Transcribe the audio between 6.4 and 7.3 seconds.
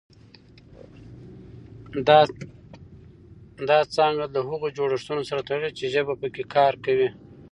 کار کوي